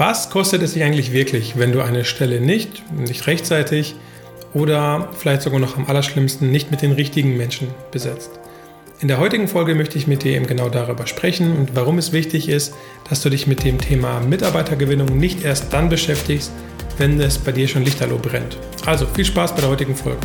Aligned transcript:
Was 0.00 0.30
kostet 0.30 0.62
es 0.62 0.72
dich 0.72 0.82
eigentlich 0.82 1.12
wirklich, 1.12 1.58
wenn 1.58 1.72
du 1.72 1.82
eine 1.82 2.06
Stelle 2.06 2.40
nicht, 2.40 2.90
nicht 2.90 3.26
rechtzeitig 3.26 3.96
oder 4.54 5.10
vielleicht 5.12 5.42
sogar 5.42 5.60
noch 5.60 5.76
am 5.76 5.84
allerschlimmsten 5.84 6.50
nicht 6.50 6.70
mit 6.70 6.80
den 6.80 6.92
richtigen 6.92 7.36
Menschen 7.36 7.68
besetzt? 7.90 8.30
In 9.00 9.08
der 9.08 9.18
heutigen 9.18 9.46
Folge 9.46 9.74
möchte 9.74 9.98
ich 9.98 10.06
mit 10.06 10.24
dir 10.24 10.36
eben 10.36 10.46
genau 10.46 10.70
darüber 10.70 11.06
sprechen 11.06 11.54
und 11.54 11.76
warum 11.76 11.98
es 11.98 12.12
wichtig 12.12 12.48
ist, 12.48 12.72
dass 13.10 13.20
du 13.20 13.28
dich 13.28 13.46
mit 13.46 13.62
dem 13.62 13.76
Thema 13.76 14.20
Mitarbeitergewinnung 14.20 15.18
nicht 15.18 15.44
erst 15.44 15.70
dann 15.70 15.90
beschäftigst, 15.90 16.50
wenn 16.96 17.20
es 17.20 17.36
bei 17.36 17.52
dir 17.52 17.68
schon 17.68 17.84
Lichterloh 17.84 18.16
brennt. 18.16 18.56
Also 18.86 19.04
viel 19.04 19.26
Spaß 19.26 19.54
bei 19.54 19.60
der 19.60 19.68
heutigen 19.68 19.94
Folge. 19.94 20.20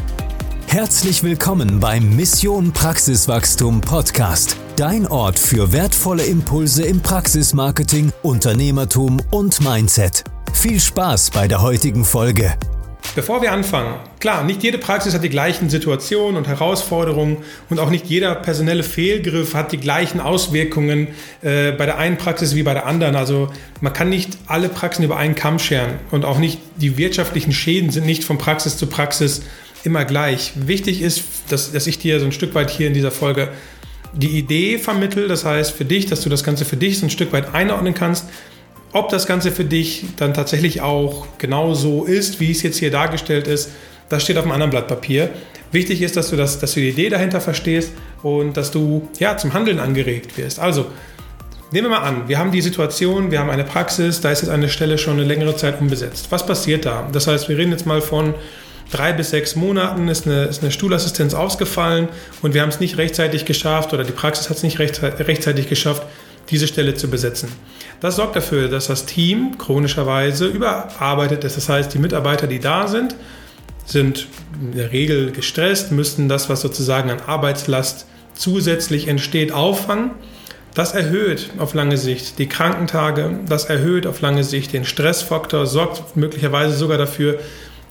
Herzlich 0.67 1.21
willkommen 1.21 1.81
beim 1.81 2.15
Mission 2.15 2.71
Praxiswachstum 2.71 3.81
Podcast. 3.81 4.55
Dein 4.77 5.07
Ort 5.07 5.39
für 5.39 5.71
wertvolle 5.71 6.25
Impulse 6.25 6.83
im 6.83 6.99
Praxismarketing, 6.99 8.11
Unternehmertum 8.23 9.21
und 9.31 9.61
Mindset. 9.61 10.25
Viel 10.51 10.81
Spaß 10.81 11.31
bei 11.31 11.47
der 11.47 11.61
heutigen 11.61 12.03
Folge. 12.03 12.53
Bevor 13.15 13.41
wir 13.41 13.53
anfangen, 13.53 13.95
klar, 14.19 14.43
nicht 14.43 14.63
jede 14.63 14.77
Praxis 14.77 15.13
hat 15.13 15.23
die 15.23 15.29
gleichen 15.29 15.69
Situationen 15.69 16.35
und 16.35 16.49
Herausforderungen 16.49 17.37
und 17.69 17.79
auch 17.79 17.89
nicht 17.89 18.07
jeder 18.07 18.35
personelle 18.35 18.83
Fehlgriff 18.83 19.53
hat 19.53 19.71
die 19.71 19.77
gleichen 19.77 20.19
Auswirkungen 20.19 21.07
äh, 21.41 21.71
bei 21.71 21.85
der 21.85 21.97
einen 21.97 22.17
Praxis 22.17 22.53
wie 22.53 22.63
bei 22.63 22.73
der 22.73 22.85
anderen. 22.85 23.15
Also 23.15 23.47
man 23.79 23.93
kann 23.93 24.09
nicht 24.09 24.37
alle 24.45 24.67
Praxen 24.67 25.05
über 25.05 25.15
einen 25.15 25.35
Kamm 25.35 25.57
scheren 25.57 25.93
und 26.11 26.25
auch 26.25 26.37
nicht 26.37 26.59
die 26.75 26.97
wirtschaftlichen 26.97 27.53
Schäden 27.53 27.91
sind 27.91 28.05
nicht 28.05 28.25
von 28.25 28.37
Praxis 28.37 28.75
zu 28.75 28.87
Praxis 28.87 29.43
immer 29.85 30.03
gleich. 30.03 30.51
Wichtig 30.55 31.01
ist, 31.01 31.23
dass, 31.47 31.71
dass 31.71 31.87
ich 31.87 31.99
dir 31.99 32.19
so 32.19 32.25
ein 32.25 32.33
Stück 32.33 32.55
weit 32.55 32.69
hier 32.69 32.87
in 32.87 32.93
dieser 32.93 33.11
Folge 33.11 33.51
die 34.15 34.37
Idee 34.37 34.77
vermittle, 34.77 35.27
das 35.27 35.45
heißt 35.45 35.71
für 35.71 35.85
dich, 35.85 36.05
dass 36.05 36.21
du 36.21 36.29
das 36.29 36.43
Ganze 36.43 36.65
für 36.65 36.77
dich 36.77 36.99
so 36.99 37.05
ein 37.05 37.09
Stück 37.09 37.33
weit 37.33 37.53
einordnen 37.53 37.93
kannst. 37.93 38.25
Ob 38.93 39.09
das 39.09 39.27
Ganze 39.27 39.51
für 39.51 39.65
dich 39.65 40.05
dann 40.15 40.33
tatsächlich 40.33 40.81
auch 40.81 41.27
genau 41.37 41.73
so 41.73 42.05
ist, 42.05 42.39
wie 42.39 42.51
es 42.51 42.63
jetzt 42.63 42.77
hier 42.77 42.91
dargestellt 42.91 43.47
ist, 43.47 43.71
das 44.07 44.23
steht 44.23 44.37
auf 44.37 44.43
einem 44.43 44.53
anderen 44.53 44.71
Blatt 44.71 44.87
Papier. 44.87 45.29
Wichtig 45.71 46.01
ist, 46.01 46.15
dass 46.15 46.29
du, 46.29 46.37
das, 46.37 46.59
dass 46.59 46.73
du 46.73 46.79
die 46.79 46.89
Idee 46.89 47.09
dahinter 47.09 47.41
verstehst 47.41 47.91
und 48.23 48.55
dass 48.55 48.71
du 48.71 49.09
ja, 49.19 49.35
zum 49.35 49.53
Handeln 49.53 49.79
angeregt 49.79 50.37
wirst. 50.37 50.59
Also, 50.59 50.85
nehmen 51.71 51.89
wir 51.89 51.99
mal 51.99 52.07
an, 52.07 52.29
wir 52.29 52.37
haben 52.37 52.51
die 52.51 52.61
Situation, 52.61 53.31
wir 53.31 53.39
haben 53.39 53.49
eine 53.49 53.65
Praxis, 53.65 54.21
da 54.21 54.31
ist 54.31 54.41
jetzt 54.41 54.49
eine 54.49 54.69
Stelle 54.69 54.97
schon 54.97 55.15
eine 55.15 55.25
längere 55.25 55.57
Zeit 55.57 55.81
unbesetzt. 55.81 56.27
Was 56.29 56.45
passiert 56.45 56.85
da? 56.85 57.09
Das 57.11 57.27
heißt, 57.27 57.49
wir 57.49 57.57
reden 57.57 57.71
jetzt 57.71 57.85
mal 57.85 58.01
von 58.01 58.35
drei 58.91 59.13
bis 59.13 59.31
sechs 59.31 59.55
Monaten 59.55 60.07
ist 60.07 60.25
eine, 60.25 60.45
ist 60.45 60.61
eine 60.61 60.71
Stuhlassistenz 60.71 61.33
ausgefallen 61.33 62.09
und 62.41 62.53
wir 62.53 62.61
haben 62.61 62.69
es 62.69 62.79
nicht 62.79 62.97
rechtzeitig 62.97 63.45
geschafft 63.45 63.93
oder 63.93 64.03
die 64.03 64.11
Praxis 64.11 64.49
hat 64.49 64.57
es 64.57 64.63
nicht 64.63 64.79
rechtzeitig 64.79 65.67
geschafft, 65.67 66.03
diese 66.49 66.67
Stelle 66.67 66.93
zu 66.93 67.09
besetzen. 67.09 67.49
Das 67.99 68.17
sorgt 68.17 68.35
dafür, 68.35 68.67
dass 68.67 68.87
das 68.87 69.05
Team 69.05 69.57
chronischerweise 69.57 70.47
überarbeitet 70.47 71.43
ist. 71.43 71.57
Das 71.57 71.69
heißt, 71.69 71.93
die 71.93 71.99
Mitarbeiter, 71.99 72.47
die 72.47 72.59
da 72.59 72.87
sind, 72.87 73.15
sind 73.85 74.27
in 74.61 74.77
der 74.77 74.91
Regel 74.91 75.31
gestresst, 75.31 75.91
müssten 75.91 76.29
das, 76.29 76.49
was 76.49 76.61
sozusagen 76.61 77.09
an 77.09 77.19
Arbeitslast 77.25 78.05
zusätzlich 78.33 79.07
entsteht, 79.07 79.51
auffangen. 79.51 80.11
Das 80.73 80.93
erhöht 80.93 81.51
auf 81.57 81.73
lange 81.73 81.97
Sicht 81.97 82.37
die 82.37 82.47
Krankentage, 82.47 83.39
das 83.47 83.65
erhöht 83.65 84.05
auf 84.05 84.19
lange 84.19 84.43
Sicht 84.43 84.73
den 84.73 84.83
Stressfaktor, 84.83 85.65
sorgt 85.65 86.17
möglicherweise 86.17 86.75
sogar 86.75 86.97
dafür, 86.97 87.39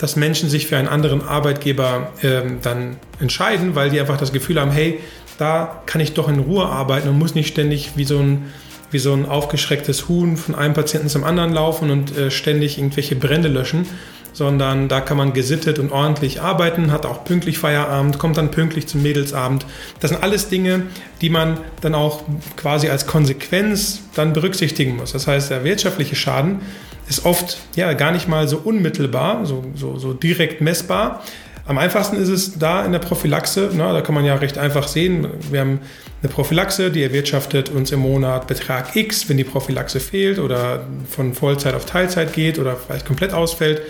dass 0.05 0.17
Menschen 0.17 0.51
sich 0.51 0.67
für 0.67 0.77
einen 0.77 0.87
anderen 0.87 1.27
Arbeitgeber 1.27 2.13
ähm, 2.23 2.59
dann 2.61 2.97
entscheiden, 3.21 3.75
weil 3.75 3.89
die 3.89 3.99
einfach 3.99 4.19
das 4.19 4.35
Gefühl 4.35 4.61
haben, 4.61 4.71
hey, 4.71 5.01
da 5.39 5.81
kann 5.87 6.03
ich 6.03 6.13
doch 6.13 6.29
in 6.29 6.41
Ruhe 6.41 6.67
arbeiten 6.67 7.09
und 7.09 7.19
muss 7.19 7.35
nicht 7.35 7.49
ständig 7.49 7.93
wie 7.97 8.05
so 8.05 8.19
ein, 8.19 8.53
wie 8.91 8.99
so 8.99 9.15
ein 9.15 9.25
aufgeschrecktes 9.25 10.07
Huhn 10.07 10.37
von 10.37 10.55
einem 10.55 10.75
Patienten 10.75 11.09
zum 11.09 11.25
anderen 11.25 11.55
laufen 11.55 11.91
und 11.91 12.15
äh, 12.19 12.31
ständig 12.31 12.77
irgendwelche 12.77 13.17
Brände 13.17 13.49
löschen, 13.49 13.87
sondern 14.35 14.89
da 14.89 15.01
kann 15.01 15.17
man 15.17 15.33
gesittet 15.33 15.79
und 15.79 15.93
ordentlich 15.93 16.43
arbeiten, 16.43 16.93
hat 16.93 17.07
auch 17.07 17.25
pünktlich 17.25 17.59
Feierabend, 17.59 18.19
kommt 18.19 18.37
dann 18.37 18.51
pünktlich 18.51 18.87
zum 18.87 19.03
Mädelsabend. 19.03 19.64
Das 20.01 20.11
sind 20.11 20.23
alles 20.23 20.48
Dinge, 20.48 20.83
die 21.23 21.31
man 21.31 21.58
dann 21.81 21.95
auch 21.95 22.23
quasi 22.57 22.91
als 22.91 23.07
Konsequenz 23.07 24.01
dann 24.14 24.33
berücksichtigen 24.33 24.97
muss. 24.97 25.13
Das 25.13 25.27
heißt, 25.27 25.51
der 25.51 25.64
wirtschaftliche 25.64 26.17
Schaden 26.17 26.61
ist 27.08 27.25
oft 27.25 27.58
ja 27.77 27.92
gar 27.92 28.13
nicht 28.13 28.29
mal 28.29 28.48
so 28.48 28.58
unmittelbar, 28.58 29.47
so, 29.47 29.64
so, 29.75 29.98
so 29.98 30.13
direkt 30.13 30.61
messbar. 30.61 31.23
Am 31.67 31.79
einfachsten 31.79 32.17
ist 32.17 32.29
es 32.29 32.58
da 32.58 32.85
in 32.85 32.92
der 32.92 32.98
Prophylaxe, 32.98 33.70
na, 33.73 33.92
da 33.92 34.03
kann 34.03 34.14
man 34.14 34.25
ja 34.25 34.35
recht 34.35 34.58
einfach 34.58 34.87
sehen, 34.87 35.29
wir 35.51 35.61
haben 35.61 35.81
eine 36.23 36.31
Prophylaxe, 36.31 36.91
die 36.91 37.03
erwirtschaftet 37.03 37.70
uns 37.70 37.91
im 37.92 38.01
Monat 38.01 38.47
Betrag 38.47 38.97
X, 38.97 39.29
wenn 39.29 39.37
die 39.37 39.45
Prophylaxe 39.45 40.01
fehlt 40.01 40.39
oder 40.39 40.85
von 41.08 41.35
Vollzeit 41.35 41.75
auf 41.75 41.87
Teilzeit 41.87 42.33
geht 42.33 42.58
oder 42.58 42.77
vielleicht 42.77 43.07
komplett 43.07 43.33
ausfällt, 43.33 43.83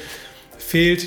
fehlt 0.59 1.07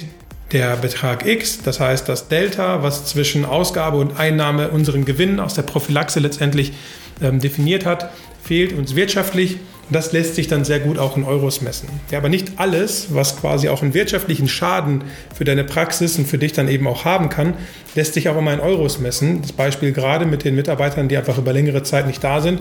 der 0.52 0.78
Betrag 0.78 1.26
X, 1.26 1.62
das 1.64 1.80
heißt 1.80 2.08
das 2.08 2.30
Delta, 2.30 2.82
was 2.84 3.06
zwischen 3.06 3.44
Ausgabe 3.44 3.98
und 3.98 4.18
Einnahme 4.18 4.70
unseren 4.70 5.04
Gewinn 5.04 5.40
aus 5.40 5.56
der 5.56 5.64
Prophylaxe 5.64 6.20
letztendlich 6.20 6.74
ähm, 7.22 7.40
definiert 7.40 7.86
hat, 7.86 8.12
fehlt 8.44 8.74
uns 8.74 8.96
wirtschaftlich. 8.96 9.58
Das 9.90 10.12
lässt 10.12 10.36
sich 10.36 10.48
dann 10.48 10.66
sehr 10.66 10.82
gut 10.82 11.00
auch 11.00 11.16
in 11.16 11.24
Euros 11.24 11.62
messen. 11.62 11.88
Ja, 12.12 12.18
aber 12.18 12.28
nicht 12.28 12.54
alles, 12.58 13.08
was 13.12 13.40
quasi 13.40 13.70
auch 13.70 13.82
einen 13.82 13.94
wirtschaftlichen 13.94 14.50
Schaden 14.50 15.04
für 15.34 15.46
deine 15.46 15.64
Praxis 15.64 16.18
und 16.18 16.28
für 16.28 16.38
dich 16.38 16.52
dann 16.52 16.68
eben 16.68 16.88
auch 16.88 17.06
haben 17.06 17.30
kann, 17.30 17.54
lässt 17.96 18.14
sich 18.14 18.28
auch 18.28 18.38
immer 18.38 18.54
in 18.54 18.60
Euros 18.60 19.00
messen. 19.00 19.42
Das 19.42 19.54
Beispiel 19.54 19.94
gerade 19.94 20.26
mit 20.26 20.44
den 20.44 20.56
Mitarbeitern, 20.56 21.08
die 21.08 21.16
einfach 21.16 21.38
über 21.38 21.54
längere 21.54 21.84
Zeit 21.84 22.06
nicht 22.06 22.22
da 22.22 22.42
sind, 22.42 22.60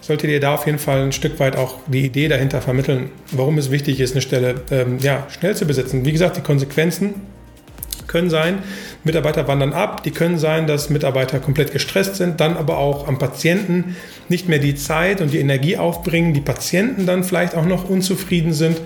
sollte 0.00 0.26
dir 0.26 0.40
da 0.40 0.54
auf 0.54 0.66
jeden 0.66 0.78
Fall 0.78 1.02
ein 1.02 1.12
Stück 1.12 1.38
weit 1.40 1.56
auch 1.56 1.76
die 1.86 2.04
Idee 2.06 2.28
dahinter 2.28 2.60
vermitteln, 2.60 3.10
warum 3.32 3.58
es 3.58 3.70
wichtig 3.70 4.00
ist, 4.00 4.12
eine 4.12 4.22
Stelle 4.22 4.62
ähm, 4.70 4.98
ja, 5.00 5.26
schnell 5.30 5.54
zu 5.54 5.66
besetzen. 5.66 6.04
Wie 6.04 6.12
gesagt, 6.12 6.36
die 6.36 6.40
Konsequenzen 6.40 7.14
können 8.06 8.28
sein, 8.28 8.58
Mitarbeiter 9.04 9.46
wandern 9.46 9.72
ab, 9.72 10.02
die 10.02 10.10
können 10.10 10.36
sein, 10.38 10.66
dass 10.66 10.90
Mitarbeiter 10.90 11.38
komplett 11.38 11.72
gestresst 11.72 12.16
sind, 12.16 12.40
dann 12.40 12.56
aber 12.56 12.78
auch 12.78 13.06
am 13.06 13.18
Patienten 13.18 13.96
nicht 14.28 14.48
mehr 14.48 14.58
die 14.58 14.74
Zeit 14.74 15.20
und 15.20 15.32
die 15.32 15.38
Energie 15.38 15.76
aufbringen, 15.76 16.34
die 16.34 16.40
Patienten 16.40 17.06
dann 17.06 17.22
vielleicht 17.22 17.54
auch 17.54 17.64
noch 17.64 17.88
unzufrieden 17.88 18.52
sind 18.52 18.80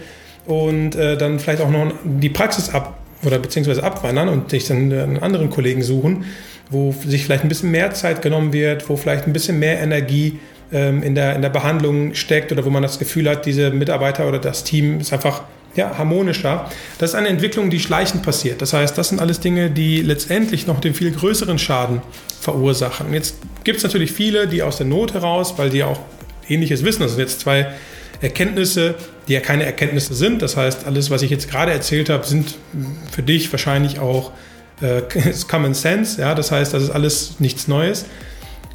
und 0.45 0.95
äh, 0.95 1.17
dann 1.17 1.39
vielleicht 1.39 1.63
auch 1.63 1.71
noch 1.71 1.91
die 2.05 2.29
Praxis 2.29 2.69
ab 2.69 2.99
oder 3.25 3.39
beziehungsweise 3.39 3.83
abwandern 3.83 4.29
und 4.29 4.51
sich 4.51 4.67
dann 4.67 4.93
einen 4.93 5.19
anderen 5.19 5.49
Kollegen 5.49 5.83
suchen, 5.83 6.27
wo 6.71 6.95
sich 7.07 7.25
vielleicht 7.25 7.45
ein 7.45 7.49
bisschen 7.49 7.71
mehr 7.71 7.93
Zeit 7.95 8.21
genommen 8.21 8.53
wird, 8.53 8.89
wo 8.91 8.97
vielleicht 8.97 9.27
ein 9.27 9.33
bisschen 9.33 9.59
mehr 9.59 9.81
Energie 9.81 10.39
ähm, 10.75 11.03
in, 11.03 11.15
der, 11.15 11.37
in 11.37 11.43
der 11.43 11.49
Behandlung 11.49 12.15
steckt 12.15 12.53
oder 12.53 12.65
wo 12.65 12.71
man 12.71 12.83
das 12.83 12.99
Gefühl 12.99 13.31
hat, 13.31 13.47
diese 13.47 13.71
Mitarbeiter 13.71 14.29
oder 14.29 14.41
das 14.41 14.65
Team 14.65 15.01
ist 15.01 15.13
einfach 15.13 15.45
ja, 15.77 15.97
harmonischer. 15.97 16.69
Das 16.99 17.11
ist 17.11 17.17
eine 17.17 17.29
Entwicklung, 17.29 17.71
die 17.71 17.81
schleichend 17.81 18.23
passiert. 18.23 18.61
Das 18.61 18.73
heißt, 18.73 18.99
das 18.99 19.09
sind 19.09 19.21
alles 19.21 19.41
Dinge, 19.41 19.71
die 19.71 20.03
letztendlich 20.03 20.67
noch 20.67 20.81
den 20.81 20.95
viel 20.95 21.13
größeren 21.13 21.59
Schaden 21.59 22.03
verursachen. 22.41 23.13
Jetzt 23.15 23.37
gibt 23.65 23.79
es 23.79 23.83
natürlich 23.83 24.13
viele, 24.13 24.47
die 24.47 24.63
aus 24.63 24.77
der 24.77 24.87
Not 24.87 25.15
heraus, 25.15 25.55
weil 25.57 25.71
die 25.71 25.83
auch 25.83 26.01
ähnliches 26.49 26.85
wissen, 26.85 27.03
das 27.03 27.13
sind 27.13 27.21
jetzt 27.21 27.41
zwei 27.41 27.69
Erkenntnisse, 28.21 28.97
die 29.29 29.33
ja 29.33 29.41
keine 29.41 29.65
Erkenntnisse 29.65 30.15
sind. 30.15 30.43
Das 30.43 30.57
heißt, 30.57 30.87
alles, 30.87 31.11
was 31.11 31.23
ich 31.23 31.31
jetzt 31.31 31.51
gerade 31.51 31.73
erzählt 31.73 32.11
habe, 32.11 32.27
sind 32.27 32.57
für 33.11 33.23
dich 33.23 33.51
wahrscheinlich 33.53 33.99
auch 33.99 34.33
äh, 34.81 35.03
Common 35.49 35.75
Sense. 35.75 36.21
Ja? 36.21 36.35
Das 36.35 36.51
heißt, 36.51 36.75
das 36.75 36.83
ist 36.85 36.91
alles 36.91 37.37
nichts 37.39 37.69
Neues. 37.69 38.07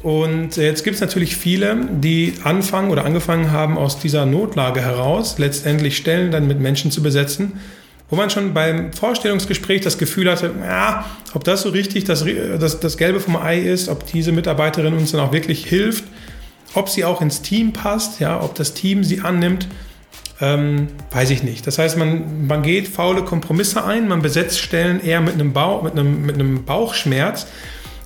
Und 0.02 0.56
jetzt 0.56 0.82
gibt 0.82 0.94
es 0.94 1.00
natürlich 1.00 1.36
viele, 1.36 1.76
die 1.90 2.34
anfangen 2.42 2.90
oder 2.90 3.04
angefangen 3.04 3.50
haben, 3.50 3.76
aus 3.76 3.98
dieser 3.98 4.24
Notlage 4.24 4.80
heraus 4.80 5.38
letztendlich 5.38 5.96
Stellen 5.96 6.30
dann 6.30 6.46
mit 6.46 6.58
Menschen 6.58 6.90
zu 6.90 7.02
besetzen, 7.02 7.60
wo 8.08 8.16
man 8.16 8.30
schon 8.30 8.54
beim 8.54 8.92
Vorstellungsgespräch 8.92 9.82
das 9.82 9.98
Gefühl 9.98 10.30
hatte, 10.30 10.52
ja, 10.64 11.04
ob 11.34 11.44
das 11.44 11.62
so 11.62 11.68
richtig 11.68 12.04
das, 12.04 12.24
das, 12.58 12.80
das 12.80 12.96
Gelbe 12.96 13.20
vom 13.20 13.36
Ei 13.36 13.58
ist, 13.58 13.88
ob 13.88 14.06
diese 14.06 14.32
Mitarbeiterin 14.32 14.94
uns 14.94 15.12
dann 15.12 15.20
auch 15.20 15.32
wirklich 15.32 15.66
hilft, 15.66 16.04
ob 16.74 16.88
sie 16.88 17.04
auch 17.04 17.20
ins 17.20 17.42
Team 17.42 17.72
passt, 17.72 18.20
ja, 18.20 18.42
ob 18.42 18.54
das 18.54 18.72
Team 18.72 19.04
sie 19.04 19.20
annimmt, 19.20 19.68
ähm, 20.40 20.88
weiß 21.10 21.28
ich 21.30 21.42
nicht. 21.42 21.66
Das 21.66 21.78
heißt, 21.78 21.98
man, 21.98 22.46
man 22.46 22.62
geht 22.62 22.88
faule 22.88 23.22
Kompromisse 23.22 23.84
ein, 23.84 24.08
man 24.08 24.22
besetzt 24.22 24.60
Stellen 24.60 25.04
eher 25.04 25.20
mit 25.20 25.34
einem, 25.34 25.52
Bauch, 25.52 25.82
mit 25.82 25.92
einem, 25.92 26.24
mit 26.24 26.36
einem 26.36 26.64
Bauchschmerz 26.64 27.46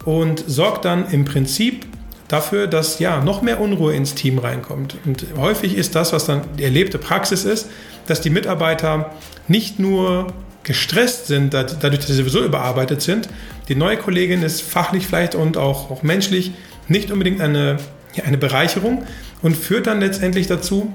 und 0.05 0.45
sorgt 0.47 0.85
dann 0.85 1.11
im 1.11 1.25
Prinzip 1.25 1.87
dafür, 2.29 2.67
dass 2.67 2.99
ja 2.99 3.23
noch 3.23 3.43
mehr 3.43 3.61
Unruhe 3.61 3.95
ins 3.95 4.15
Team 4.15 4.39
reinkommt. 4.39 4.97
Und 5.05 5.27
häufig 5.37 5.77
ist 5.77 5.95
das, 5.95 6.13
was 6.13 6.27
dann 6.27 6.43
die 6.59 6.65
erlebte 6.65 6.99
Praxis 6.99 7.45
ist, 7.45 7.69
dass 8.07 8.21
die 8.21 8.31
Mitarbeiter 8.31 9.13
nicht 9.49 9.79
nur 9.79 10.29
gestresst 10.63 11.27
sind, 11.27 11.53
dadurch, 11.53 11.99
dass 11.99 12.07
sie 12.07 12.15
sowieso 12.15 12.43
überarbeitet 12.43 13.03
sind. 13.03 13.29
Die 13.69 13.75
neue 13.75 13.97
Kollegin 13.97 14.43
ist 14.43 14.63
fachlich 14.63 15.07
vielleicht 15.07 15.35
und 15.35 15.57
auch, 15.57 15.91
auch 15.91 16.03
menschlich 16.03 16.53
nicht 16.89 17.11
unbedingt 17.11 17.41
eine, 17.41 17.79
ja, 18.15 18.25
eine 18.25 18.39
Bereicherung 18.39 19.05
und 19.43 19.57
führt 19.57 19.87
dann 19.87 20.01
letztendlich 20.01 20.47
dazu, 20.47 20.93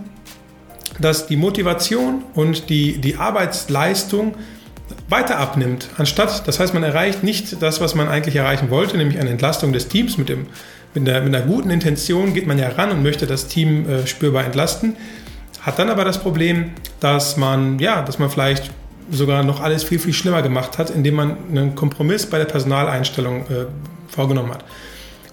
dass 0.99 1.27
die 1.27 1.37
Motivation 1.37 2.23
und 2.33 2.69
die, 2.69 2.97
die 2.97 3.15
Arbeitsleistung 3.15 4.35
weiter 5.09 5.39
abnimmt, 5.39 5.89
anstatt, 5.97 6.47
das 6.47 6.59
heißt, 6.59 6.73
man 6.73 6.83
erreicht 6.83 7.23
nicht 7.23 7.61
das, 7.61 7.81
was 7.81 7.95
man 7.95 8.07
eigentlich 8.07 8.35
erreichen 8.35 8.69
wollte, 8.69 8.97
nämlich 8.97 9.19
eine 9.19 9.29
Entlastung 9.29 9.73
des 9.73 9.87
Teams. 9.87 10.17
Mit, 10.17 10.29
dem, 10.29 10.47
mit, 10.93 11.07
einer, 11.07 11.21
mit 11.21 11.35
einer 11.35 11.45
guten 11.45 11.71
Intention 11.71 12.33
geht 12.33 12.47
man 12.47 12.59
ja 12.59 12.69
ran 12.69 12.91
und 12.91 13.03
möchte 13.03 13.25
das 13.25 13.47
Team 13.47 13.89
äh, 13.89 14.07
spürbar 14.07 14.45
entlasten. 14.45 14.95
hat 15.61 15.79
dann 15.79 15.89
aber 15.89 16.05
das 16.05 16.19
Problem, 16.19 16.71
dass 16.99 17.37
man, 17.37 17.79
ja, 17.79 18.01
dass 18.03 18.19
man 18.19 18.29
vielleicht 18.29 18.71
sogar 19.11 19.43
noch 19.43 19.61
alles 19.61 19.83
viel, 19.83 19.99
viel 19.99 20.13
schlimmer 20.13 20.41
gemacht 20.41 20.77
hat, 20.77 20.91
indem 20.91 21.15
man 21.15 21.37
einen 21.49 21.75
Kompromiss 21.75 22.27
bei 22.27 22.37
der 22.37 22.45
Personaleinstellung 22.45 23.41
äh, 23.47 23.65
vorgenommen 24.07 24.51
hat. 24.51 24.63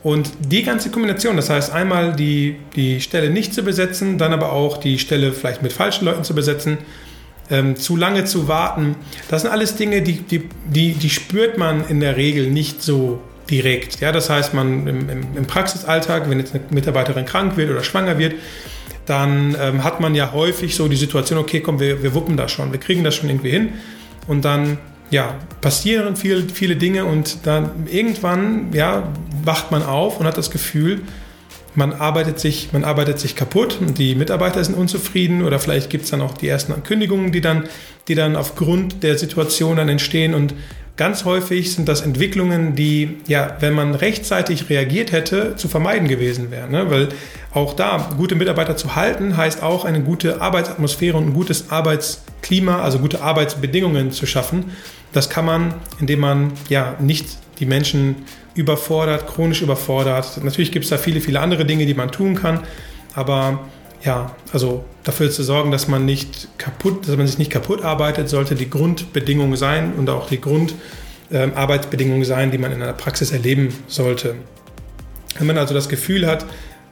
Und 0.03 0.31
die 0.39 0.63
ganze 0.63 0.91
Kombination, 0.91 1.37
das 1.37 1.51
heißt 1.51 1.73
einmal 1.73 2.15
die, 2.15 2.57
die 2.77 3.01
Stelle 3.01 3.29
nicht 3.29 3.53
zu 3.53 3.63
besetzen, 3.63 4.19
dann 4.19 4.33
aber 4.33 4.53
auch 4.53 4.77
die 4.77 4.99
Stelle 4.99 5.33
vielleicht 5.33 5.63
mit 5.63 5.73
falschen 5.73 6.05
Leuten 6.05 6.23
zu 6.23 6.35
besetzen, 6.35 6.79
ähm, 7.51 7.77
zu 7.77 7.97
lange 7.97 8.25
zu 8.25 8.49
warten, 8.49 8.97
das 9.29 9.43
sind 9.43 9.51
alles 9.51 9.77
Dinge, 9.77 10.03
die, 10.03 10.23
die, 10.23 10.49
die, 10.67 10.93
die 10.93 11.11
spürt 11.11 11.59
man 11.59 11.87
in 11.89 12.01
der 12.01 12.17
Regel 12.17 12.51
nicht 12.51 12.83
so 12.83 13.21
direkt. 13.51 14.01
Ja, 14.01 14.13
das 14.13 14.29
heißt, 14.31 14.55
man 14.55 14.87
im, 14.87 15.09
im, 15.37 15.47
Praxisalltag, 15.47 16.29
wenn 16.29 16.39
jetzt 16.41 16.55
eine 16.55 16.65
Mitarbeiterin 16.71 17.25
krank 17.25 17.57
wird 17.57 17.71
oder 17.71 17.83
schwanger 17.83 18.19
wird, 18.19 18.35
dann 19.07 19.57
ähm, 19.61 19.85
hat 19.85 20.01
man 20.01 20.15
ja 20.15 20.33
häufig 20.33 20.75
so 20.75 20.89
die 20.89 20.97
Situation, 20.97 21.39
okay, 21.39 21.61
komm, 21.61 21.79
wir, 21.79 22.03
wir 22.03 22.15
wuppen 22.15 22.37
das 22.37 22.51
schon, 22.51 22.73
wir 22.73 22.81
kriegen 22.81 23.05
das 23.05 23.15
schon 23.15 23.29
irgendwie 23.29 23.51
hin. 23.51 23.69
Und 24.27 24.45
dann 24.45 24.79
ja, 25.11 25.37
passieren 25.61 26.17
viel, 26.17 26.49
viele 26.53 26.75
Dinge 26.75 27.05
und 27.05 27.47
dann 27.47 27.87
irgendwann 27.89 28.73
ja, 28.73 29.13
wacht 29.45 29.71
man 29.71 29.85
auf 29.85 30.19
und 30.19 30.27
hat 30.27 30.37
das 30.37 30.51
Gefühl, 30.51 31.03
man 31.77 31.93
arbeitet 31.93 32.41
sich, 32.41 32.73
man 32.73 32.85
arbeitet 32.85 33.19
sich 33.19 33.37
kaputt 33.37 33.79
die 33.99 34.15
Mitarbeiter 34.15 34.63
sind 34.65 34.77
unzufrieden 34.77 35.45
oder 35.45 35.59
vielleicht 35.59 35.91
gibt 35.91 36.05
es 36.05 36.11
dann 36.11 36.21
auch 36.21 36.35
die 36.35 36.49
ersten 36.49 36.73
Ankündigungen, 36.73 37.33
die 37.33 37.41
dann, 37.41 37.65
die 38.09 38.15
dann 38.15 38.37
aufgrund 38.37 39.03
der 39.03 39.19
Situation 39.19 39.77
dann 39.77 39.89
entstehen 39.89 40.35
und 40.35 40.55
Ganz 40.97 41.27
häufig 41.27 41.75
sind 41.75 41.89
das 41.89 42.01
Entwicklungen, 42.01 42.75
die, 42.75 43.19
ja, 43.27 43.59
wenn 43.61 43.75
man 43.75 43.95
rechtzeitig 43.95 44.71
reagiert 44.71 45.13
hätte, 45.13 45.55
zu 45.57 45.69
vermeiden 45.69 46.09
gewesen 46.09 46.51
wären. 46.51 46.71
Ne? 46.71 46.91
Weil 46.91 47.11
auch 47.53 47.75
da, 47.75 48.13
gute 48.17 48.35
Mitarbeiter 48.35 48.79
zu 48.79 48.97
halten, 48.97 49.37
heißt 49.37 49.63
auch 49.63 49.85
eine 49.85 50.01
gute 50.01 50.41
Arbeitsatmosphäre 50.41 51.19
und 51.19 51.27
ein 51.27 51.35
gutes 51.35 51.71
Arbeitsklima, 51.71 52.81
also 52.81 52.99
gute 52.99 53.21
Arbeitsbedingungen 53.21 54.11
zu 54.11 54.25
schaffen. 54.25 54.73
Das 55.13 55.29
kann 55.29 55.45
man, 55.45 55.75
indem 56.01 56.21
man 56.21 56.53
ja 56.71 56.95
nicht 56.99 57.27
die 57.61 57.67
Menschen 57.67 58.17
überfordert, 58.57 59.27
chronisch 59.27 59.63
überfordert. 59.63 60.43
Natürlich 60.43 60.73
gibt 60.73 60.85
es 60.85 60.91
da 60.91 60.99
viele, 60.99 61.21
viele 61.21 61.41
andere 61.41 61.65
Dinge, 61.65 61.87
die 61.87 61.95
man 61.95 62.11
tun 62.11 62.35
kann, 62.35 62.61
aber 63.15 63.61
ja, 64.03 64.35
also 64.53 64.85
dafür 65.05 65.31
zu 65.31 65.43
sorgen, 65.43 65.71
dass 65.71 65.89
man 65.89 66.05
nicht 66.05 66.49
kaputt, 66.59 67.09
dass 67.09 67.17
man 67.17 67.27
sich 67.27 67.39
nicht 67.39 67.51
kaputt 67.51 67.83
arbeitet, 67.83 68.29
sollte 68.29 68.55
die 68.55 68.71
Grundbedingung 68.71 69.57
sein 69.57 69.95
und 69.95 70.09
auch 70.11 70.29
die 70.29 70.41
Grundarbeitsbedingung 70.41 72.19
ähm, 72.19 72.25
sein, 72.25 72.51
die 72.51 72.59
man 72.59 72.73
in 72.73 72.83
einer 72.83 72.93
Praxis 72.93 73.33
erleben 73.33 73.75
sollte. 73.89 74.37
Wenn 75.39 75.47
man 75.47 75.59
also 75.59 75.75
das 75.75 75.89
Gefühl 75.89 76.27
hat, 76.27 76.47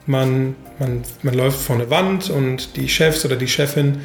man, 0.05 0.55
man, 0.77 1.03
man 1.23 1.33
läuft 1.33 1.59
vor 1.59 1.75
eine 1.75 1.89
Wand 1.89 2.29
und 2.29 2.75
die 2.75 2.89
Chefs 2.89 3.25
oder 3.25 3.35
die 3.35 3.47
Chefin 3.47 3.99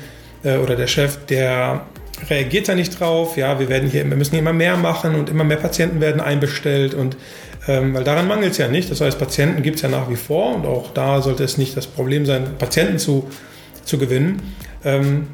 äh, 0.45 0.57
oder 0.57 0.77
der 0.77 0.87
Chef, 0.87 1.19
der 1.27 1.83
reagiert 2.29 2.69
da 2.69 2.75
nicht 2.75 2.99
drauf. 2.99 3.37
Ja, 3.37 3.59
wir 3.59 3.69
werden 3.69 3.89
hier, 3.89 4.09
wir 4.09 4.17
müssen 4.17 4.33
hier 4.33 4.41
immer 4.41 4.53
mehr 4.53 4.77
machen 4.77 5.15
und 5.15 5.31
immer 5.31 5.45
mehr 5.45 5.57
Patienten 5.57 6.01
werden 6.01 6.21
einbestellt 6.21 6.95
und 6.95 7.17
ähm, 7.71 7.95
weil 7.95 8.03
daran 8.03 8.27
mangelt 8.27 8.51
es 8.51 8.59
ja 8.59 8.67
nicht. 8.67 8.91
Das 8.91 9.01
heißt, 9.01 9.17
Patienten 9.17 9.63
gibt 9.63 9.77
es 9.77 9.83
ja 9.83 9.89
nach 9.89 10.11
wie 10.11 10.17
vor 10.17 10.57
und 10.57 10.67
auch 10.67 10.93
da 10.93 11.23
sollte 11.23 11.45
es 11.45 11.57
nicht 11.57 11.77
das 11.77 11.87
Problem 11.87 12.27
sein, 12.27 12.57
Patienten 12.59 12.99
zu, 12.99 13.29
zu 13.85 13.97
gewinnen. 13.97 14.43
Ähm, 14.85 15.29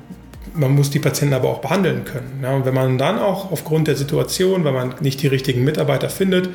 man 0.53 0.75
muss 0.75 0.91
die 0.91 0.99
Patienten 0.99 1.35
aber 1.35 1.49
auch 1.49 1.63
behandeln 1.63 2.05
können. 2.05 2.41
Ja, 2.43 2.55
und 2.55 2.67
wenn 2.67 2.75
man 2.75 2.99
dann 2.99 3.19
auch 3.19 3.53
aufgrund 3.53 3.89
der 3.89 3.97
Situation, 3.97 4.65
weil 4.65 4.73
man 4.73 4.95
nicht 5.01 5.23
die 5.23 5.29
richtigen 5.29 5.65
Mitarbeiter 5.65 6.11
findet, 6.11 6.51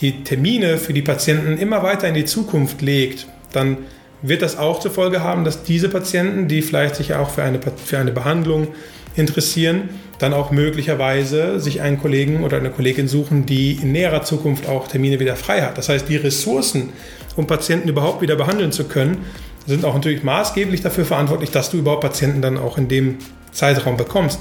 die 0.00 0.22
Termine 0.22 0.78
für 0.78 0.92
die 0.92 1.02
Patienten 1.02 1.58
immer 1.58 1.82
weiter 1.82 2.06
in 2.06 2.14
die 2.14 2.24
Zukunft 2.24 2.80
legt, 2.80 3.26
dann 3.52 3.78
wird 4.22 4.42
das 4.42 4.56
auch 4.56 4.80
zur 4.80 4.90
Folge 4.90 5.22
haben, 5.22 5.44
dass 5.44 5.64
diese 5.64 5.88
Patienten, 5.88 6.48
die 6.48 6.62
vielleicht 6.62 6.96
sich 6.96 7.14
auch 7.14 7.30
für 7.30 7.42
eine, 7.42 7.60
für 7.60 7.98
eine 7.98 8.12
Behandlung 8.12 8.68
interessieren, 9.16 9.90
dann 10.18 10.32
auch 10.32 10.50
möglicherweise 10.52 11.58
sich 11.58 11.80
einen 11.80 11.98
Kollegen 11.98 12.44
oder 12.44 12.56
eine 12.56 12.70
Kollegin 12.70 13.08
suchen, 13.08 13.44
die 13.44 13.72
in 13.72 13.92
näherer 13.92 14.22
Zukunft 14.22 14.68
auch 14.68 14.86
Termine 14.86 15.18
wieder 15.18 15.36
frei 15.36 15.62
hat. 15.62 15.76
Das 15.76 15.88
heißt, 15.88 16.08
die 16.08 16.16
Ressourcen, 16.16 16.90
um 17.36 17.46
Patienten 17.46 17.88
überhaupt 17.88 18.22
wieder 18.22 18.36
behandeln 18.36 18.72
zu 18.72 18.84
können, 18.84 19.18
sind 19.66 19.84
auch 19.84 19.94
natürlich 19.94 20.22
maßgeblich 20.22 20.80
dafür 20.80 21.04
verantwortlich, 21.04 21.50
dass 21.50 21.70
du 21.70 21.78
überhaupt 21.78 22.02
Patienten 22.02 22.40
dann 22.40 22.56
auch 22.56 22.78
in 22.78 22.88
dem 22.88 23.18
Zeitraum 23.52 23.96
bekommst. 23.96 24.40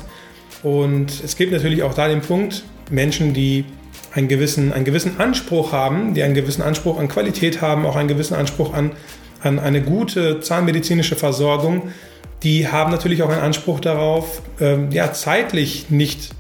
Und 0.64 1.12
es 1.24 1.36
gibt 1.36 1.52
natürlich 1.52 1.84
auch 1.84 1.94
da 1.94 2.08
den 2.08 2.22
Punkt, 2.22 2.64
Menschen, 2.90 3.34
die 3.34 3.66
einen 4.14 4.28
gewissen, 4.28 4.74
einen 4.74 4.86
gewissen 4.86 5.20
Anspruch 5.20 5.72
haben, 5.72 6.14
die 6.14 6.24
einen 6.24 6.34
gewissen 6.34 6.62
Anspruch 6.62 7.00
an 7.00 7.08
Qualität 7.08 7.62
haben, 7.62 7.86
auch 7.86 7.96
einen 7.96 8.08
gewissen 8.08 8.36
Anspruch 8.36 8.74
an, 8.74 8.92
an 9.42 9.60
eine 9.60 9.82
gute 9.82 10.40
zahnmedizinische 10.40 11.16
Versorgung, 11.16 11.92
die 12.44 12.68
haben 12.68 12.92
natürlich 12.92 13.22
auch 13.24 13.30
einen 13.30 13.42
Anspruch 13.42 13.80
darauf, 13.80 14.42
ähm, 14.60 14.92
ja, 14.92 15.14
zeitlich 15.14 15.90
nicht 15.90 16.32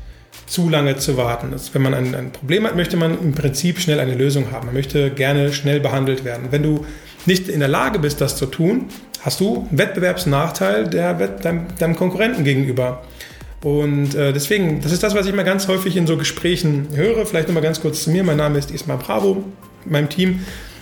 zu 0.47 0.67
lange 0.69 0.97
zu 0.97 1.15
warten. 1.15 1.49
Das, 1.51 1.73
wenn 1.73 1.81
man 1.81 1.93
ein, 1.93 2.15
ein, 2.15 2.31
Problem 2.31 2.65
hat, 2.65 2.75
möchte 2.75 2.97
man 2.97 3.19
im 3.21 3.33
Prinzip 3.33 3.79
schnell 3.79 3.99
eine 3.99 4.15
Lösung 4.15 4.51
haben. 4.51 4.65
Man 4.65 4.75
möchte 4.75 5.11
gerne 5.11 5.53
schnell 5.53 5.79
behandelt 5.79 6.25
werden. 6.25 6.47
Wenn 6.51 6.63
du 6.63 6.85
nicht 7.25 7.47
in 7.47 7.59
der 7.59 7.69
Lage 7.69 7.99
bist, 7.99 8.19
das 8.19 8.35
zu 8.35 8.47
tun, 8.47 8.85
hast 9.21 9.39
du 9.39 9.67
einen 9.69 9.77
Wettbewerbsnachteil 9.77 10.87
der, 10.87 11.13
deinem, 11.13 11.67
deinem 11.77 11.95
Konkurrenten 11.95 12.43
gegenüber. 12.43 13.03
Und 13.63 14.15
äh, 14.15 14.33
deswegen, 14.33 14.81
das 14.81 14.91
ist 14.91 15.03
das, 15.03 15.13
was 15.13 15.27
ich 15.27 15.35
mal 15.35 15.43
ganz 15.43 15.67
häufig 15.67 15.95
in 15.95 16.07
so 16.07 16.17
Gesprächen 16.17 16.87
höre. 16.95 17.25
Vielleicht 17.25 17.47
nochmal 17.47 17.63
ganz 17.63 17.79
kurz 17.79 18.03
zu 18.03 18.09
mir. 18.09 18.23
Mein 18.23 18.37
Name 18.37 18.57
ist 18.57 18.71
Ismail 18.71 18.97
Bravo, 18.97 19.43
meinem 19.85 20.09
Team 20.09 20.39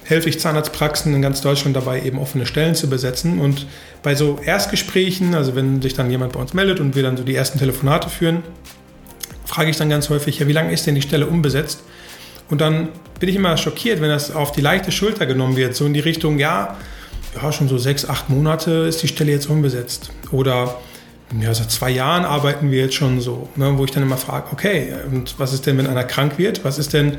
helfe 0.10 0.28
ich 0.28 0.40
Zahnarztpraxen 0.40 1.14
in 1.14 1.22
ganz 1.22 1.42
Deutschland 1.42 1.76
dabei, 1.76 2.02
eben 2.02 2.18
offene 2.18 2.48
Stellen 2.48 2.74
zu 2.74 2.90
besetzen. 2.90 3.40
Und 3.40 3.68
bei 4.02 4.16
so 4.16 4.40
Erstgesprächen, 4.44 5.36
also 5.36 5.56
wenn 5.56 5.82
sich 5.82 5.94
dann 5.94 6.10
jemand 6.10 6.34
bei 6.34 6.40
uns 6.40 6.54
meldet 6.54 6.80
und 6.80 6.96
wir 6.96 7.04
dann 7.04 7.16
so 7.16 7.24
die 7.24 7.36
ersten 7.36 7.60
Telefonate 7.60 8.10
führen, 8.10 8.44
frage 9.46 9.70
ich 9.70 9.78
dann 9.78 9.90
ganz 9.90 10.10
häufig, 10.10 10.40
ja, 10.40 10.48
wie 10.48 10.54
lange 10.54 10.74
ist 10.74 10.88
denn 10.88 10.96
die 10.96 11.02
Stelle 11.02 11.28
unbesetzt? 11.28 11.84
Und 12.50 12.60
dann 12.60 12.90
bin 13.20 13.30
ich 13.30 13.36
immer 13.36 13.56
schockiert, 13.58 14.02
wenn 14.02 14.10
das 14.10 14.34
auf 14.34 14.52
die 14.52 14.62
leichte 14.62 14.92
Schulter 14.92 15.28
genommen 15.28 15.56
wird, 15.56 15.76
so 15.76 15.86
in 15.86 15.94
die 15.94 16.00
Richtung, 16.00 16.40
ja, 16.40 16.76
ja, 17.36 17.52
schon 17.52 17.68
so 17.68 17.78
sechs, 17.78 18.10
acht 18.10 18.30
Monate 18.30 18.72
ist 18.72 19.04
die 19.04 19.08
Stelle 19.08 19.32
jetzt 19.32 19.48
unbesetzt. 19.48 20.10
Oder 20.32 20.78
ja, 21.40 21.54
seit 21.54 21.70
zwei 21.70 21.92
Jahren 21.92 22.26
arbeiten 22.26 22.72
wir 22.72 22.82
jetzt 22.82 22.96
schon 22.96 23.22
so, 23.22 23.48
ne, 23.56 23.78
wo 23.78 23.86
ich 23.86 23.92
dann 23.92 24.02
immer 24.02 24.18
frage, 24.18 24.48
okay, 24.52 24.94
und 25.12 25.36
was 25.38 25.54
ist 25.54 25.68
denn, 25.68 25.78
wenn 25.78 25.86
einer 25.86 26.04
krank 26.04 26.40
wird? 26.40 26.66
Was 26.66 26.80
ist 26.80 26.94
denn, 26.94 27.18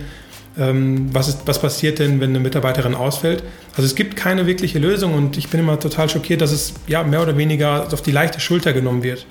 was, 0.56 1.28
ist, 1.28 1.42
was 1.46 1.60
passiert 1.60 2.00
denn, 2.00 2.20
wenn 2.20 2.30
eine 2.30 2.40
Mitarbeiterin 2.40 2.94
ausfällt? 2.94 3.42
Also 3.70 3.84
es 3.84 3.94
gibt 3.94 4.16
keine 4.16 4.46
wirkliche 4.46 4.78
Lösung 4.78 5.14
und 5.14 5.38
ich 5.38 5.48
bin 5.48 5.60
immer 5.60 5.78
total 5.78 6.08
schockiert, 6.08 6.40
dass 6.40 6.50
es 6.50 6.74
ja 6.86 7.02
mehr 7.02 7.22
oder 7.22 7.36
weniger 7.36 7.86
auf 7.92 8.02
die 8.02 8.10
leichte 8.10 8.40
Schulter 8.40 8.72
genommen 8.72 9.02
wird. 9.02 9.26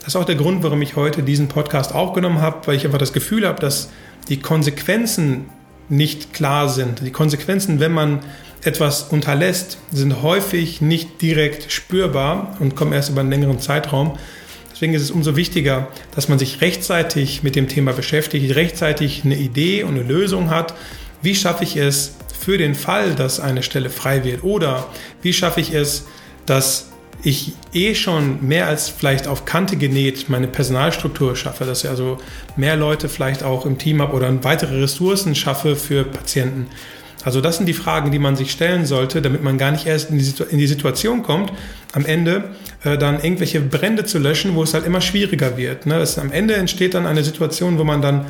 Das 0.00 0.08
ist 0.08 0.16
auch 0.16 0.24
der 0.24 0.34
Grund, 0.34 0.62
warum 0.62 0.82
ich 0.82 0.96
heute 0.96 1.22
diesen 1.22 1.48
Podcast 1.48 1.94
aufgenommen 1.94 2.40
habe, 2.40 2.66
weil 2.66 2.76
ich 2.76 2.84
einfach 2.84 2.98
das 2.98 3.12
Gefühl 3.12 3.46
habe, 3.46 3.60
dass 3.60 3.90
die 4.28 4.38
Konsequenzen 4.40 5.46
nicht 5.88 6.32
klar 6.32 6.68
sind. 6.68 7.00
Die 7.04 7.12
Konsequenzen, 7.12 7.80
wenn 7.80 7.92
man 7.92 8.20
etwas 8.62 9.04
unterlässt, 9.04 9.78
sind 9.92 10.22
häufig 10.22 10.80
nicht 10.80 11.22
direkt 11.22 11.70
spürbar 11.70 12.56
und 12.58 12.74
kommen 12.74 12.92
erst 12.92 13.10
über 13.10 13.20
einen 13.20 13.30
längeren 13.30 13.60
Zeitraum. 13.60 14.18
Deswegen 14.76 14.92
ist 14.92 15.00
es 15.00 15.10
umso 15.10 15.36
wichtiger, 15.36 15.88
dass 16.14 16.28
man 16.28 16.38
sich 16.38 16.60
rechtzeitig 16.60 17.42
mit 17.42 17.56
dem 17.56 17.66
Thema 17.66 17.94
beschäftigt, 17.94 18.54
rechtzeitig 18.56 19.22
eine 19.24 19.34
Idee 19.34 19.84
und 19.84 19.94
eine 19.94 20.02
Lösung 20.02 20.50
hat. 20.50 20.74
Wie 21.22 21.34
schaffe 21.34 21.64
ich 21.64 21.78
es 21.78 22.14
für 22.38 22.58
den 22.58 22.74
Fall, 22.74 23.14
dass 23.14 23.40
eine 23.40 23.62
Stelle 23.62 23.88
frei 23.88 24.22
wird? 24.22 24.44
Oder 24.44 24.86
wie 25.22 25.32
schaffe 25.32 25.62
ich 25.62 25.72
es, 25.72 26.04
dass 26.44 26.90
ich 27.22 27.54
eh 27.72 27.94
schon 27.94 28.46
mehr 28.46 28.66
als 28.66 28.90
vielleicht 28.90 29.28
auf 29.28 29.46
Kante 29.46 29.78
genäht 29.78 30.28
meine 30.28 30.46
Personalstruktur 30.46 31.36
schaffe, 31.36 31.64
dass 31.64 31.82
ich 31.82 31.88
also 31.88 32.18
mehr 32.58 32.76
Leute 32.76 33.08
vielleicht 33.08 33.44
auch 33.44 33.64
im 33.64 33.78
Team 33.78 34.02
habe 34.02 34.12
oder 34.12 34.44
weitere 34.44 34.82
Ressourcen 34.82 35.34
schaffe 35.34 35.74
für 35.74 36.04
Patienten. 36.04 36.66
Also 37.26 37.40
das 37.40 37.56
sind 37.56 37.66
die 37.66 37.74
Fragen, 37.74 38.12
die 38.12 38.20
man 38.20 38.36
sich 38.36 38.52
stellen 38.52 38.86
sollte, 38.86 39.20
damit 39.20 39.42
man 39.42 39.58
gar 39.58 39.72
nicht 39.72 39.84
erst 39.84 40.10
in 40.10 40.18
die, 40.18 40.22
Situ 40.22 40.44
in 40.44 40.58
die 40.58 40.68
Situation 40.68 41.24
kommt, 41.24 41.52
am 41.92 42.06
Ende 42.06 42.44
äh, 42.84 42.96
dann 42.96 43.16
irgendwelche 43.16 43.60
Brände 43.60 44.04
zu 44.04 44.20
löschen, 44.20 44.54
wo 44.54 44.62
es 44.62 44.74
halt 44.74 44.86
immer 44.86 45.00
schwieriger 45.00 45.56
wird. 45.56 45.86
Ne? 45.86 45.98
Das, 45.98 46.20
am 46.20 46.30
Ende 46.30 46.54
entsteht 46.54 46.94
dann 46.94 47.04
eine 47.04 47.24
Situation, 47.24 47.80
wo 47.80 47.84
man 47.84 48.00
dann 48.00 48.26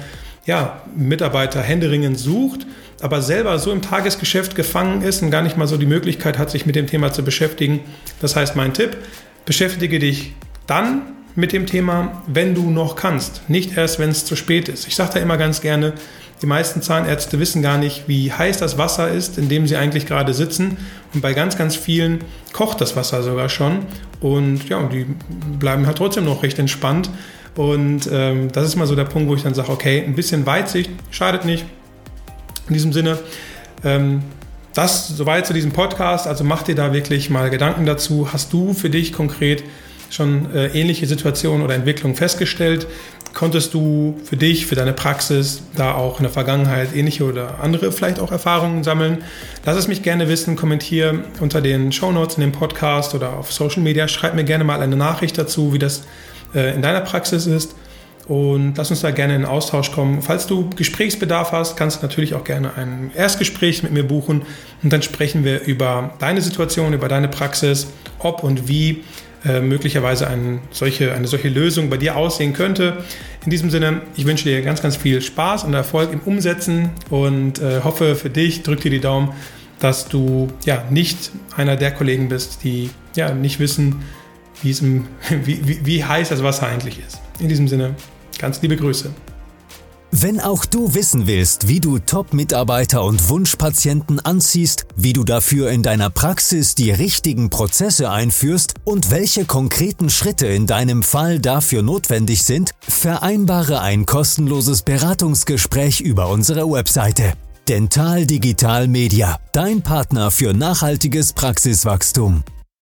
ja, 0.47 0.81
Mitarbeiter 0.97 1.61
händeringend 1.61 2.19
sucht, 2.19 2.67
aber 3.03 3.21
selber 3.21 3.59
so 3.59 3.71
im 3.71 3.83
Tagesgeschäft 3.83 4.55
gefangen 4.55 5.03
ist 5.03 5.23
und 5.23 5.31
gar 5.31 5.43
nicht 5.43 5.59
mal 5.59 5.67
so 5.67 5.77
die 5.77 5.85
Möglichkeit 5.85 6.39
hat, 6.39 6.51
sich 6.51 6.65
mit 6.65 6.75
dem 6.75 6.87
Thema 6.87 7.13
zu 7.13 7.23
beschäftigen. 7.23 7.81
Das 8.23 8.35
heißt, 8.35 8.57
mein 8.57 8.73
Tipp, 8.73 8.97
beschäftige 9.45 9.99
dich 9.99 10.33
dann 10.67 11.03
mit 11.35 11.53
dem 11.53 11.67
Thema, 11.67 12.23
wenn 12.29 12.55
du 12.55 12.71
noch 12.71 12.97
kannst, 12.97 13.51
nicht 13.51 13.77
erst, 13.77 13.99
wenn 13.99 14.09
es 14.09 14.25
zu 14.25 14.37
spät 14.37 14.71
ist. 14.71 14.89
Ich 14.89 14.97
sage 14.97 15.11
da 15.15 15.21
immer 15.21 15.37
ganz 15.37 15.61
gerne, 15.61 15.93
die 16.43 16.47
meisten 16.47 16.83
Zahnärzte 16.83 17.39
wissen 17.41 17.63
gar 17.63 17.79
nicht, 17.79 18.05
wie 18.09 18.33
heiß 18.33 18.59
das 18.59 18.77
Wasser 18.77 19.11
ist, 19.11 19.39
in 19.39 19.49
dem 19.49 19.67
sie 19.67 19.77
eigentlich 19.77 20.07
gerade 20.07 20.35
sitzen. 20.35 20.77
Und 21.15 21.23
bei 21.23 21.33
ganz, 21.33 21.57
ganz 21.57 21.77
vielen 21.77 22.21
kocht 22.53 22.81
das 22.81 22.95
Wasser 22.95 23.23
sogar 23.23 23.49
schon. 23.49 23.87
Und 24.21 24.69
ja, 24.69 24.83
die 24.83 25.07
bleiben 25.59 25.87
halt 25.87 25.99
trotzdem 25.99 26.25
noch 26.25 26.43
recht 26.43 26.59
entspannt. 26.59 27.11
Und 27.55 28.09
ähm, 28.13 28.53
das 28.53 28.67
ist 28.67 28.77
mal 28.77 28.87
so 28.87 28.95
der 28.95 29.05
Punkt, 29.05 29.31
wo 29.31 29.35
ich 29.35 29.43
dann 29.43 29.55
sage, 29.55 29.71
okay, 29.71 30.05
ein 30.05 30.15
bisschen 30.15 30.45
Weitsicht 30.45 30.91
schadet 31.11 31.47
nicht. 31.47 31.65
In 32.69 32.75
diesem 32.75 32.93
Sinne, 32.93 33.19
ähm, 33.83 34.23
das 34.75 35.09
soweit 35.09 35.47
zu 35.47 35.55
diesem 35.55 35.73
Podcast. 35.73 36.27
Also 36.27 36.45
mach 36.45 36.63
dir 36.63 36.75
da 36.75 36.93
wirklich 36.93 37.31
mal 37.31 37.49
Gedanken 37.49 37.87
dazu. 37.87 38.33
Hast 38.33 38.53
du 38.53 38.75
für 38.75 38.91
dich 38.91 39.13
konkret 39.13 39.65
schon 40.11 40.55
äh, 40.55 40.67
ähnliche 40.69 41.07
Situationen 41.07 41.65
oder 41.65 41.75
Entwicklungen 41.75 42.15
festgestellt? 42.15 42.87
Konntest 43.37 43.75
du 43.75 44.19
für 44.25 44.39
dich, 44.39 44.65
für 44.65 44.77
deine 44.77 44.95
Praxis 44.95 45.61
da 45.75 45.93
auch 45.93 46.19
in 46.19 46.23
der 46.23 46.33
Vergangenheit 46.33 46.97
ähnliche 46.97 47.25
oder 47.25 47.61
andere 47.61 47.93
vielleicht 47.93 48.19
auch 48.19 48.33
Erfahrungen 48.33 48.83
sammeln? 48.83 49.25
Lass 49.67 49.77
es 49.77 49.89
mich 49.89 50.03
gerne 50.03 50.31
wissen, 50.31 50.57
kommentiere 50.57 51.23
unter 51.39 51.61
den 51.61 51.93
Show 51.93 52.11
Notes 52.13 52.37
in 52.37 52.41
dem 52.41 52.53
Podcast 52.53 53.15
oder 53.15 53.35
auf 53.35 53.53
Social 53.53 53.83
Media. 53.83 54.09
Schreib 54.09 54.35
mir 54.35 54.45
gerne 54.45 54.65
mal 54.65 54.81
eine 54.81 54.97
Nachricht 54.97 55.37
dazu, 55.37 55.75
wie 55.75 55.79
das 55.79 56.05
äh, 56.55 56.75
in 56.75 56.81
deiner 56.81 57.03
Praxis 57.03 57.47
ist. 57.47 57.75
Und 58.27 58.79
lass 58.79 58.91
uns 58.91 59.03
da 59.03 59.11
gerne 59.11 59.37
in 59.37 59.45
Austausch 59.45 59.93
kommen. 59.93 60.23
Falls 60.23 60.47
du 60.47 60.71
Gesprächsbedarf 60.71 61.53
hast, 61.53 61.77
kannst 61.77 61.99
du 61.99 62.07
natürlich 62.07 62.33
auch 62.33 62.43
gerne 62.43 62.73
ein 62.79 63.11
Erstgespräch 63.15 63.83
mit 63.83 63.93
mir 63.93 64.05
buchen 64.05 64.47
und 64.83 64.91
dann 64.91 65.03
sprechen 65.03 65.45
wir 65.45 65.61
über 65.61 66.15
deine 66.21 66.41
Situation, 66.41 66.95
über 66.95 67.09
deine 67.09 67.29
Praxis, 67.29 67.89
ob 68.19 68.43
und 68.43 68.67
wie 68.67 69.05
äh, 69.47 69.61
möglicherweise 69.61 70.27
ein, 70.27 70.61
solche, 70.71 71.15
eine 71.15 71.27
solche 71.27 71.49
Lösung 71.49 71.89
bei 71.91 71.97
dir 71.97 72.17
aussehen 72.17 72.53
könnte. 72.53 72.99
In 73.45 73.51
diesem 73.51 73.71
Sinne, 73.71 74.03
ich 74.17 74.27
wünsche 74.27 74.45
dir 74.45 74.61
ganz, 74.63 74.83
ganz 74.83 74.97
viel 74.97 75.23
Spaß 75.23 75.65
und 75.65 75.75
Erfolg 75.75 76.13
im 76.13 76.21
Umsetzen 76.21 76.91
und 77.11 77.61
äh, 77.61 77.81
hoffe 77.83 78.17
für 78.17 78.31
dich, 78.31 78.63
drück 78.63 78.81
dir 78.81 78.91
die 78.91 79.01
Daumen, 79.01 79.33
dass 79.79 80.09
du 80.09 80.49
ja 80.65 80.85
nicht 80.91 81.31
einer 81.57 81.77
der 81.77 81.93
Kollegen 81.93 82.29
bist, 82.29 82.65
die 82.65 82.91
ja 83.15 83.33
nicht 83.33 83.61
wissen, 83.61 84.03
wie, 84.63 84.75
wie, 85.45 85.81
wie 85.85 86.05
heiß 86.05 86.31
das 86.31 86.43
Wasser 86.43 86.67
eigentlich 86.67 86.99
ist. 87.07 87.21
In 87.39 87.49
diesem 87.49 87.69
Sinne, 87.69 87.95
Ganz 88.39 88.61
liebe 88.61 88.77
Grüße. 88.77 89.11
Wenn 90.19 90.41
auch 90.41 90.65
du 90.65 90.95
wissen 90.95 91.27
willst, 91.27 91.69
wie 91.69 91.79
du 91.79 91.99
Top-Mitarbeiter 91.99 93.05
und 93.05 93.29
Wunschpatienten 93.29 94.19
anziehst, 94.19 94.87
wie 94.97 95.13
du 95.13 95.25
dafür 95.25 95.69
in 95.69 95.83
deiner 95.83 96.09
Praxis 96.09 96.75
die 96.75 96.91
richtigen 96.91 97.51
Prozesse 97.51 98.11
einführst 98.11 98.77
und 98.85 99.11
welche 99.11 99.45
konkreten 99.45 100.09
Schritte 100.09 100.47
in 100.47 100.67
deinem 100.67 101.03
Fall 101.03 101.39
dafür 101.39 101.83
notwendig 101.83 102.45
sind, 102.45 102.71
vereinbare 102.81 103.83
ein 103.83 104.07
kostenloses 104.07 104.81
Beratungsgespräch 104.81 106.01
über 106.01 106.31
unsere 106.31 106.71
Webseite. 106.71 107.35
Dental 107.69 108.25
Digital 108.25 108.89
Media, 108.89 109.39
dein 109.53 109.83
Partner 109.83 110.31
für 110.31 110.55
nachhaltiges 110.55 111.35
Praxiswachstum. 111.35 112.43